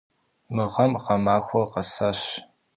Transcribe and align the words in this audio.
Мы 0.55 0.63
гъэм 0.73 0.91
гъэмахуэр 1.03 1.65
кӏасэщ. 1.71 2.21